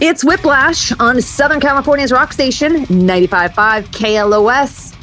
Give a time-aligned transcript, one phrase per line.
[0.00, 4.96] It's Whiplash on Southern California's rock station, 95.5 KLOS.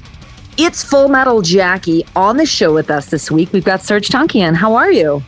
[0.58, 3.54] It's Full Metal Jackie on the show with us this week.
[3.54, 4.56] We've got Serj Tankian.
[4.56, 5.22] How are you?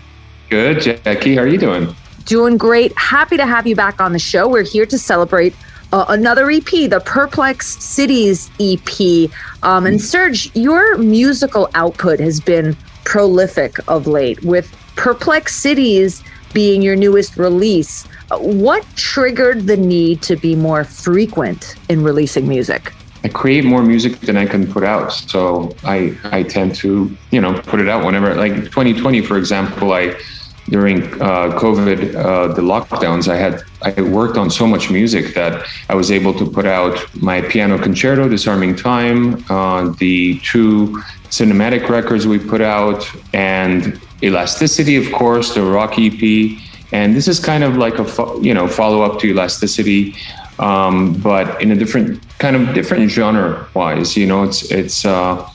[0.50, 1.36] Good, Jackie.
[1.36, 1.96] How are you doing?
[2.26, 2.98] Doing great.
[2.98, 4.48] Happy to have you back on the show.
[4.48, 5.54] We're here to celebrate
[5.94, 9.30] uh, another EP, the Perplex Cities EP.
[9.62, 16.24] Um, and Serj, your musical output has been prolific of late, with Perplex Cities
[16.54, 18.06] being your newest release.
[18.32, 22.94] What triggered the need to be more frequent in releasing music?
[23.24, 27.42] I create more music than I can put out, so I I tend to you
[27.42, 28.34] know put it out whenever.
[28.34, 30.16] Like 2020, for example, I
[30.70, 35.66] during uh, COVID, uh, the lockdowns, I had I worked on so much music that
[35.90, 41.90] I was able to put out my piano concerto, Disarming Time, uh, the two cinematic
[41.90, 46.60] records we put out, and Elasticity, of course, the rock EP
[46.92, 50.16] and this is kind of like a fo- you know follow up to elasticity
[50.60, 55.48] um, but in a different kind of different genre wise you know it's it's uh,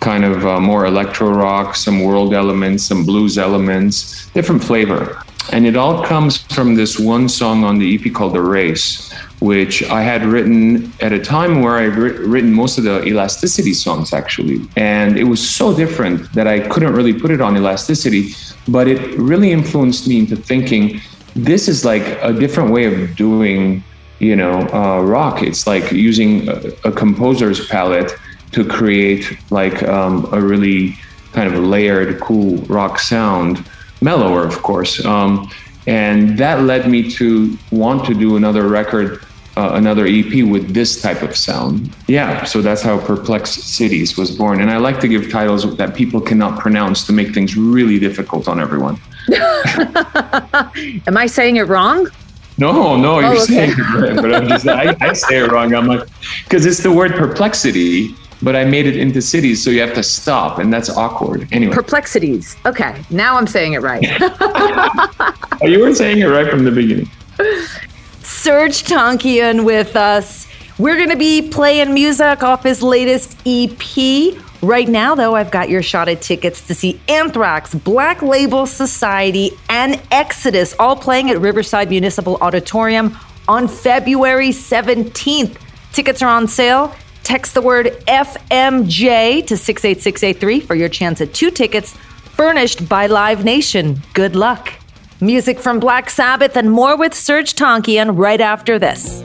[0.00, 5.22] kind of uh, more electro rock some world elements some blues elements different flavor.
[5.52, 9.09] And it all comes from this one song on the ep called the race
[9.40, 14.12] which I had written at a time where I'd written most of the elasticity songs
[14.12, 14.60] actually.
[14.76, 18.34] And it was so different that I couldn't really put it on elasticity,
[18.68, 21.00] but it really influenced me into thinking
[21.34, 23.82] this is like a different way of doing,
[24.18, 25.42] you know, uh, rock.
[25.42, 28.12] It's like using a, a, composer's palette
[28.52, 30.96] to create like um, a really
[31.32, 33.64] kind of layered, cool rock sound,
[34.02, 35.02] mellower, of course.
[35.04, 35.50] Um,
[35.86, 39.24] and that led me to want to do another record
[39.56, 41.94] uh, another EP with this type of sound.
[42.06, 44.60] Yeah, so that's how Perplex Cities was born.
[44.60, 48.48] And I like to give titles that people cannot pronounce to make things really difficult
[48.48, 49.00] on everyone.
[49.34, 52.08] Am I saying it wrong?
[52.58, 53.44] No, no, you're oh, okay.
[53.44, 54.16] saying it right.
[54.16, 55.74] But I'm just, I, I say it wrong.
[55.74, 56.06] I'm like,
[56.44, 60.02] because it's the word perplexity, but I made it into cities, so you have to
[60.02, 61.48] stop, and that's awkward.
[61.52, 62.56] Anyway, perplexities.
[62.66, 64.06] Okay, now I'm saying it right.
[65.62, 67.10] Oh, you were saying it right from the beginning.
[68.42, 70.48] Serj Tankian with us.
[70.78, 74.34] We're going to be playing music off his latest EP.
[74.62, 79.50] Right now, though, I've got your shot at tickets to see Anthrax, Black Label Society,
[79.68, 83.14] and Exodus all playing at Riverside Municipal Auditorium
[83.46, 85.58] on February 17th.
[85.92, 86.96] Tickets are on sale.
[87.22, 93.44] Text the word FMJ to 68683 for your chance at two tickets furnished by Live
[93.44, 94.00] Nation.
[94.14, 94.69] Good luck.
[95.22, 99.22] Music from Black Sabbath and more with Serj Tankian right after this.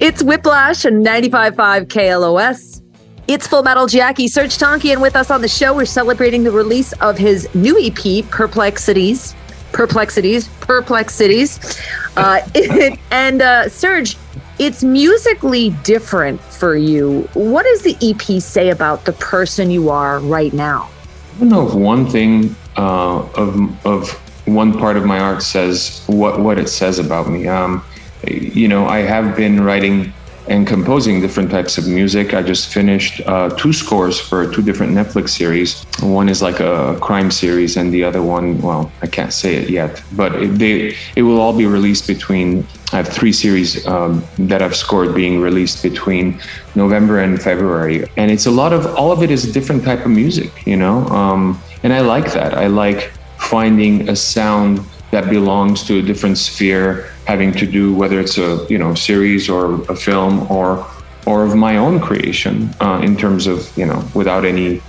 [0.00, 2.82] It's Whiplash and 95.5 KLOS.
[3.28, 4.26] It's Full Metal Jackie.
[4.26, 5.72] Serj Tankian with us on the show.
[5.72, 9.36] We're celebrating the release of his new EP, Perplexities.
[9.72, 10.48] Perplexities.
[10.60, 11.80] Perplexities.
[12.16, 12.40] Uh,
[13.12, 14.16] and uh, Serj,
[14.58, 17.28] it's musically different for you.
[17.34, 20.90] What does the EP say about the person you are right now?
[21.36, 26.04] I don't know if one thing uh, of of one part of my art says
[26.06, 27.48] what what it says about me.
[27.48, 27.84] Um,
[28.26, 30.12] you know, I have been writing
[30.46, 32.34] and composing different types of music.
[32.34, 35.84] I just finished uh, two scores for two different Netflix series.
[36.02, 39.70] One is like a crime series, and the other one, well, I can't say it
[39.70, 42.66] yet, but it, they it will all be released between.
[42.92, 46.40] I have three series um, that I've scored being released between
[46.74, 50.04] November and February, and it's a lot of all of it is a different type
[50.04, 52.54] of music, you know, um, and I like that.
[52.54, 53.12] I like
[53.44, 58.66] finding a sound that belongs to a different sphere having to do whether it's a
[58.68, 60.86] you know series or a film or
[61.26, 64.80] or of my own creation uh, in terms of you know without any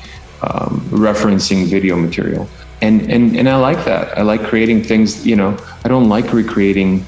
[0.42, 2.48] um, referencing video material.
[2.82, 4.18] And and and I like that.
[4.18, 7.06] I like creating things you know I don't like recreating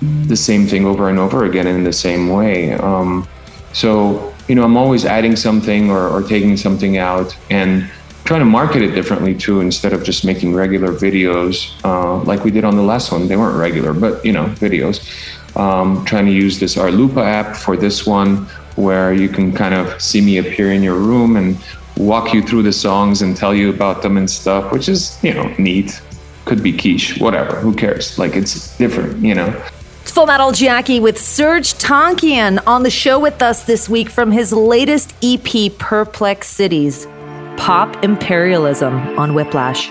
[0.00, 2.72] the same thing over and over again in the same way.
[2.72, 3.28] Um,
[3.72, 7.36] so you know I'm always adding something or, or taking something out.
[7.50, 7.90] And
[8.30, 12.50] trying to market it differently too instead of just making regular videos uh, like we
[12.52, 13.26] did on the last one.
[13.26, 14.96] They weren't regular but you know videos.
[15.56, 18.46] Um, trying to use this Arloopa app for this one
[18.76, 21.58] where you can kind of see me appear in your room and
[21.96, 25.34] walk you through the songs and tell you about them and stuff which is you
[25.34, 26.00] know neat.
[26.44, 28.16] Could be quiche whatever who cares?
[28.16, 29.50] Like it's different you know?
[30.02, 34.30] It's Full Metal Jackie with Serj Tankian on the show with us this week from
[34.30, 37.08] his latest EP, Perplex Cities
[37.60, 39.90] pop imperialism on Whiplash.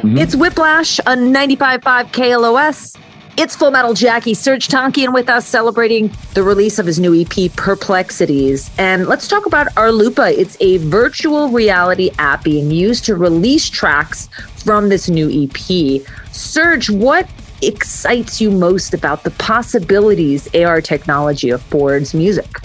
[0.00, 0.18] Mm-hmm.
[0.18, 1.80] It's Whiplash on 95.5
[2.12, 2.98] KLOS.
[3.38, 7.50] It's Full Metal Jackie, Serj Tankian with us celebrating the release of his new EP,
[7.56, 8.70] Perplexities.
[8.76, 10.36] And let's talk about Arloopa.
[10.36, 14.28] It's a virtual reality app being used to release tracks
[14.62, 16.02] from this new EP.
[16.30, 17.26] Serj, what
[17.62, 22.60] excites you most about the possibilities AR technology affords music?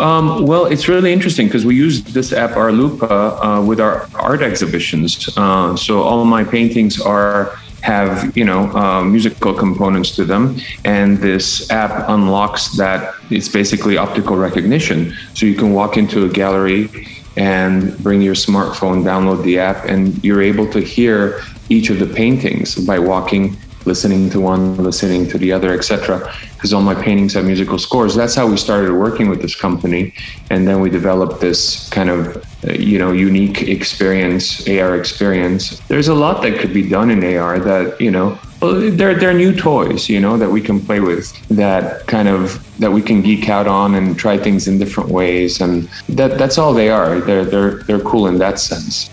[0.00, 4.40] Um, well, it's really interesting because we use this app Arloopa uh, with our art
[4.40, 5.28] exhibitions.
[5.36, 11.18] Uh, so all my paintings are have you know uh, musical components to them and
[11.18, 16.90] this app unlocks that it's basically optical recognition so you can walk into a gallery
[17.36, 22.06] and bring your smartphone download the app and you're able to hear each of the
[22.06, 27.32] paintings by walking listening to one listening to the other etc because all my paintings
[27.32, 28.14] have musical scores.
[28.14, 30.12] That's how we started working with this company.
[30.50, 32.36] And then we developed this kind of
[32.68, 35.80] uh, you know unique experience ar experience.
[35.88, 39.32] There's a lot that could be done in ar that you know Well, they're they're
[39.32, 42.42] new toys you know that we can play with that kind of
[42.78, 45.62] that we can geek out on and try things in different ways.
[45.62, 47.20] And that that's all they are.
[47.20, 49.08] They're they're they're cool in that sense.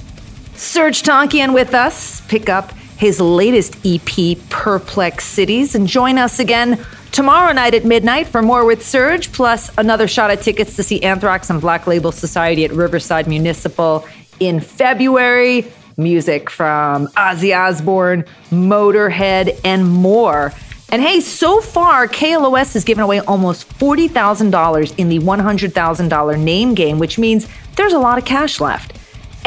[0.55, 2.19] Serj Tankian with us.
[2.27, 5.75] Pick up his latest EP, Perplex Cities.
[5.75, 10.31] and join us again tomorrow night at midnight for more with Serj, plus another shot
[10.31, 14.05] at tickets to see Anthrax and Black Label Society at Riverside Municipal
[14.39, 15.71] in February.
[15.99, 20.53] Music from Ozzy Osbourne, Motorhead, and more.
[20.89, 26.99] And hey, so far, KLOS has given away almost $40,000 in the $100,000 name game,
[26.99, 28.93] which means there's a lot of cash left.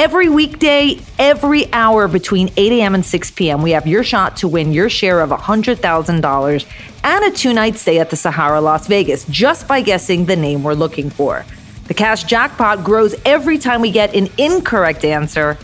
[0.01, 2.95] Every weekday, every hour between 8 a.m.
[2.95, 6.67] and 6 p.m., we have your shot to win your share of $100,000
[7.05, 10.65] and a two night stay at the Sahara Las Vegas just by guessing the name
[10.65, 11.45] we're looking for.
[11.89, 15.59] The cash jackpot grows every time we get an incorrect answer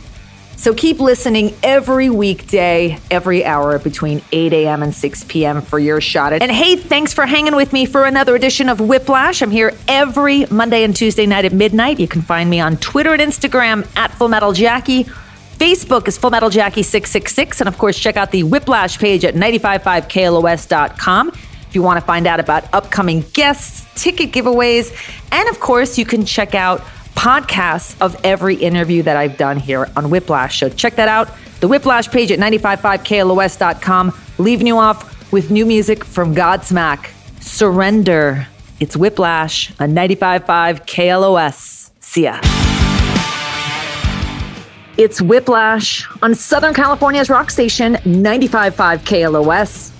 [0.56, 4.82] so keep listening every weekday, every hour between 8 a.m.
[4.82, 5.60] and 6 p.m.
[5.60, 6.42] for your shot at.
[6.42, 9.42] And hey, thanks for hanging with me for another edition of Whiplash.
[9.42, 12.00] I'm here every Monday and Tuesday night at midnight.
[12.00, 15.04] You can find me on Twitter and Instagram at Full Metal Jackie.
[15.58, 17.60] Facebook is Full Metal Jackie 666.
[17.60, 21.28] And of course, check out the Whiplash page at 955KLOS.com
[21.68, 24.92] if you want to find out about upcoming guests, ticket giveaways,
[25.32, 26.80] and of course, you can check out
[27.26, 30.60] podcasts of every interview that I've done here on Whiplash.
[30.60, 31.28] So check that out.
[31.58, 34.16] The Whiplash page at 955KLOS.com.
[34.38, 37.10] Leaving you off with new music from Godsmack.
[37.40, 38.46] Surrender.
[38.78, 41.90] It's Whiplash on 955 KLOS.
[41.98, 42.38] See ya.
[44.96, 49.90] It's Whiplash on Southern California's rock station 955 KLOS.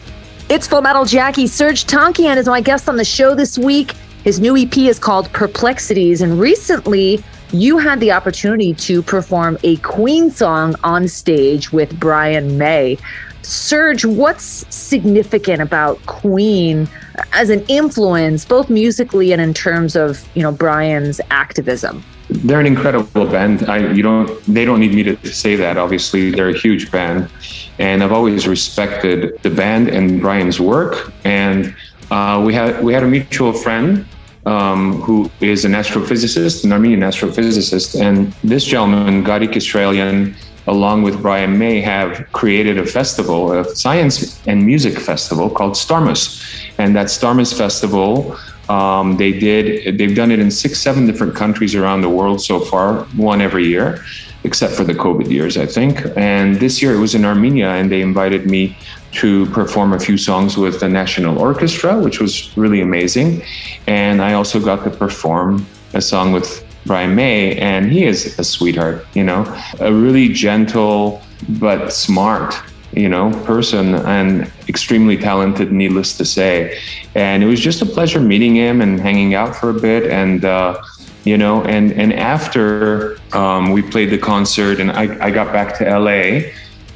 [0.49, 1.47] It's Full Metal Jackie.
[1.47, 3.95] Serj Tankian is my guest on the show this week.
[4.27, 6.21] His new EP is called Perplexities.
[6.21, 12.59] And recently, you had the opportunity to perform a Queen song on stage with Brian
[12.59, 12.99] May.
[13.43, 16.89] Serj, what's significant about Queen
[17.35, 22.03] as an influence, both musically and in terms of you know Brian's activism?
[22.29, 23.71] They're an incredible band.
[23.71, 25.79] I, you don't, they don't need me to say that.
[25.79, 27.31] Obviously, they're a huge band,
[27.79, 31.13] and I've always respected the band and Brian's work.
[31.23, 31.77] And
[32.11, 34.05] uh, we had we had a mutual friend
[34.47, 38.01] um, who is an astrophysicist, an Armenian astrophysicist.
[38.01, 40.35] And this gentleman, Garik Israelian,
[40.69, 46.43] along with Brian May, have created a festival, a science and music festival called Starmus.
[46.79, 48.37] And that Starmus Festival,
[48.69, 52.61] um, they did, they've done it in six, seven different countries around the world so
[52.61, 54.05] far, one every year
[54.47, 55.95] except for the COVID years, I think.
[56.17, 58.63] And this year it was in Armenia, and they invited me
[59.21, 63.43] to perform a few songs with the National Orchestra, which was really amazing.
[63.87, 66.49] And I also got to perform a song with
[66.87, 69.43] Brian May, and he is a sweetheart, you know,
[69.81, 71.21] a really gentle
[71.61, 72.55] but smart,
[72.93, 76.79] you know, person and extremely talented, needless to say.
[77.15, 80.03] And it was just a pleasure meeting him and hanging out for a bit.
[80.11, 80.81] And, uh,
[81.27, 85.77] you know, and, and after um, we played the concert and I, I got back
[85.79, 86.53] to LA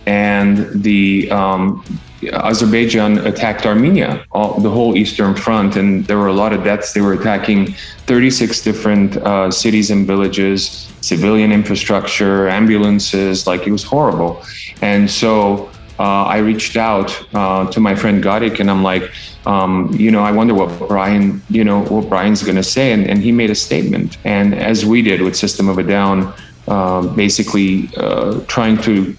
[0.06, 1.84] and the um,
[2.32, 6.92] Azerbaijan attacked Armenia, all, the whole Eastern Front, and there were a lot of deaths.
[6.92, 7.72] They were attacking
[8.06, 13.46] 36 different uh, cities and villages, civilian infrastructure, ambulances.
[13.46, 14.44] Like it was horrible.
[14.80, 19.12] And so uh, I reached out uh, to my friend Garik, and I'm like,
[19.44, 22.92] um, you know, I wonder what Brian, you know, what Brian's going to say.
[22.92, 24.16] And, and, he made a statement.
[24.24, 26.32] And as we did with System of a Down,
[26.68, 29.14] uh, basically uh, trying to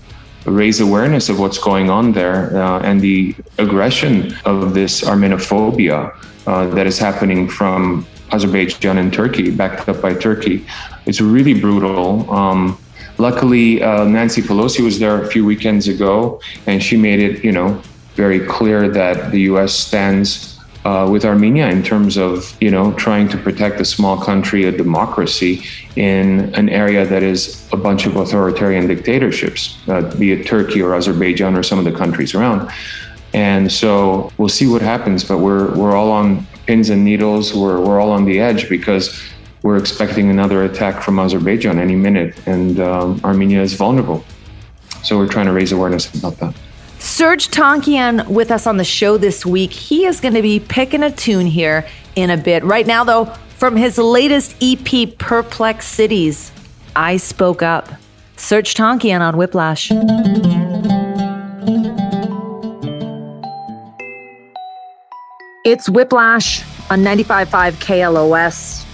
[0.46, 6.12] raise awareness of what's going on there uh, and the aggression of this Armenophobia
[6.48, 10.66] uh, that is happening from Azerbaijan and Turkey, backed up by Turkey.
[11.06, 12.28] It's really brutal.
[12.32, 12.78] Um,
[13.22, 17.52] luckily, uh, Nancy Pelosi was there a few weekends ago, and she made it, you
[17.52, 17.82] know,
[18.16, 19.74] very clear that the U.S.
[19.74, 24.66] stands uh, with Armenia in terms of you know trying to protect a small country,
[24.66, 25.64] a democracy
[25.96, 30.96] in an area that is a bunch of authoritarian dictatorships, uh, be it Turkey or
[30.96, 32.70] Azerbaijan or some of the countries around.
[33.34, 37.54] And so we'll see what happens, but we're we're all on pins and needles.
[37.54, 39.06] We're we're all on the edge because
[39.64, 44.24] we're expecting another attack from Azerbaijan any minute, and um, Armenia is vulnerable.
[45.04, 46.56] So we're trying to raise awareness about that.
[47.00, 49.72] Serj Tankian with us on the show this week.
[49.72, 52.64] He is going to be picking a tune here in a bit.
[52.64, 53.26] Right now, though,
[53.58, 56.52] from his latest EP, Perplex Cities,
[56.96, 57.90] I Spoke Up.
[58.38, 59.92] Serj Tankian on Whiplash.
[65.64, 68.91] It's Whiplash on 95.5 KLOS.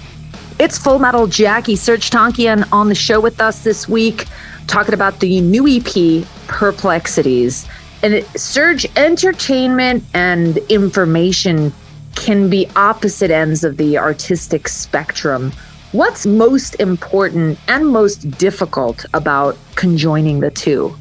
[0.59, 4.25] It's Full Metal Jackie, Serj Tankian on the show with us this week,
[4.65, 7.67] talking about the new EP, Perplexities
[8.03, 11.73] and it, Serj entertainment and information
[12.15, 15.51] can be opposite ends of the artistic spectrum.
[15.91, 20.95] What's most important and most difficult about conjoining the two?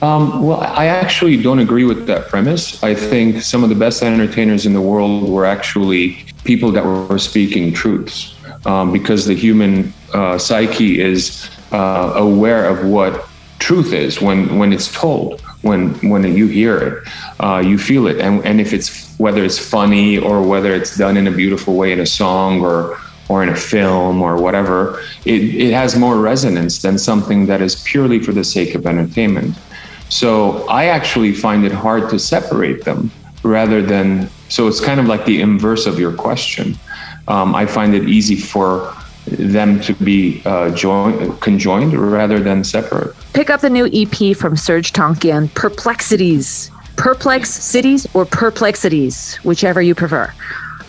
[0.00, 2.82] Um, well, I actually don't agree with that premise.
[2.82, 7.18] I think some of the best entertainers in the world were actually people that were
[7.18, 8.37] speaking truths
[8.68, 13.26] um, because the human uh, psyche is uh, aware of what
[13.58, 17.08] truth is when, when it's told when when you hear it
[17.40, 18.18] uh, you feel it.
[18.20, 21.92] And, and if it's whether it's funny or whether it's done in a beautiful way
[21.92, 22.98] in a song or
[23.28, 27.82] or in a film or whatever it, it has more resonance than something that is
[27.82, 29.56] purely for the sake of entertainment.
[30.08, 33.10] So i actually find it hard to separate them
[33.42, 36.76] rather than so it's kind of like the inverse of your question
[37.28, 38.94] um, i find it easy for
[39.30, 43.14] them to be uh, joined, conjoined rather than separate.
[43.34, 46.70] Pick up the new EP from Serj Tankian, Perplexities.
[46.96, 50.34] Perplex Cities or Perplexities, whichever you prefer.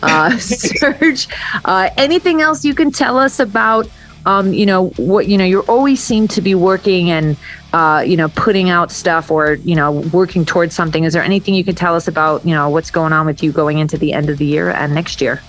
[0.02, 1.32] Uh, Serj,
[1.66, 3.88] uh, anything else you can tell us about?
[4.26, 5.46] Um, you know what you know.
[5.46, 7.38] you're always seem to be working and
[7.74, 11.04] uh, you know putting out stuff or you know working towards something.
[11.04, 13.52] Is there anything you can tell us about you know what's going on with you
[13.52, 15.42] going into the end of the year and next year?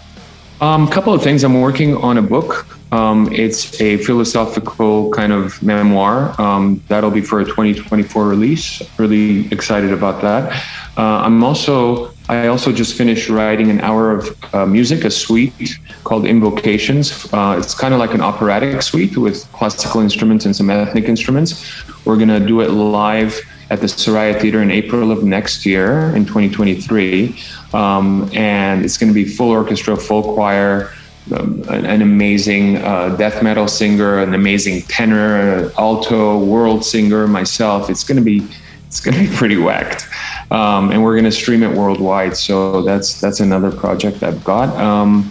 [0.61, 1.43] A um, couple of things.
[1.43, 2.67] I'm working on a book.
[2.93, 6.38] Um, it's a philosophical kind of memoir.
[6.38, 8.83] Um, that'll be for a 2024 release.
[8.99, 10.52] Really excited about that.
[10.99, 15.79] Uh, I'm also I also just finished writing an hour of uh, music, a suite
[16.05, 17.26] called Invocations.
[17.33, 21.64] Uh, it's kind of like an operatic suite with classical instruments and some ethnic instruments.
[22.05, 23.40] We're gonna do it live
[23.71, 27.37] at the Soraya Theater in April of next year in 2023.
[27.73, 30.93] Um, and it's going to be full orchestra, full choir,
[31.35, 37.89] um, an, an, amazing uh, death metal singer, an amazing tenor, alto, world singer, myself.
[37.89, 38.47] It's going to be
[38.87, 40.09] it's going to be pretty whacked,
[40.50, 42.37] um, and we're going to stream it worldwide.
[42.37, 45.31] So that's that's another project I've got, um,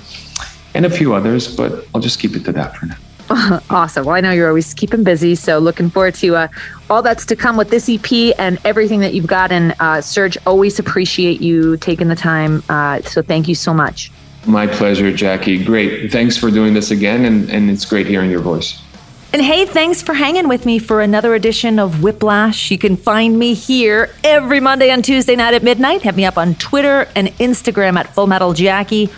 [0.73, 2.95] and a few others, but I'll just keep it to that for now.
[3.69, 4.05] Awesome.
[4.05, 6.47] Well, I know you're always keeping busy, so looking forward to uh,
[6.89, 9.51] all that's to come with this EP and everything that you've got.
[9.51, 12.63] And uh, Serj, always appreciate you taking the time.
[12.69, 14.11] Uh, so thank you so much.
[14.47, 15.63] My pleasure, Jackie.
[15.63, 16.11] Great.
[16.11, 18.81] Thanks for doing this again, and, and it's great hearing your voice.
[19.31, 22.71] And hey, thanks for hanging with me for another edition of Whiplash.
[22.71, 26.01] You can find me here every Monday and Tuesday night at midnight.
[26.01, 29.09] Hit me up on Twitter and Instagram at Full Metal Jackie.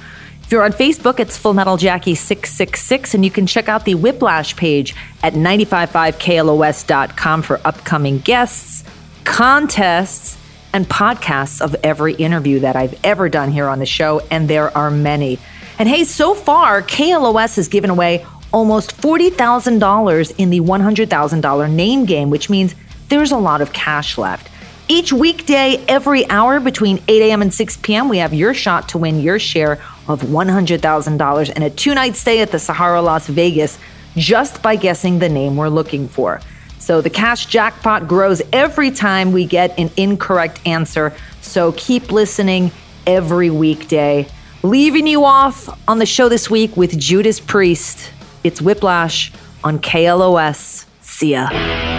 [0.51, 3.95] If you're on Facebook, it's Full Metal Jackie 666, and you can check out the
[3.95, 4.93] Whiplash page
[5.23, 8.83] at 955KLOS.com for upcoming guests,
[9.23, 10.37] contests,
[10.73, 14.77] and podcasts of every interview that I've ever done here on the show, and there
[14.77, 15.39] are many.
[15.79, 22.29] And hey, so far, KLOS has given away almost $40,000 in the $100,000 name game,
[22.29, 22.75] which means
[23.07, 24.49] there's a lot of cash left.
[24.89, 27.41] Each weekday, every hour between 8 a.m.
[27.41, 29.79] and 6 p.m., we have your shot to win your share
[30.11, 33.79] of $100,000 and a two night stay at the Sahara Las Vegas
[34.15, 36.41] just by guessing the name we're looking for.
[36.79, 41.13] So the cash jackpot grows every time we get an incorrect answer.
[41.41, 42.71] So keep listening
[43.05, 44.27] every weekday.
[44.63, 48.11] Leaving you off on the show this week with Judas Priest.
[48.43, 49.31] It's Whiplash
[49.63, 50.85] on KLOS.
[51.01, 51.90] See ya.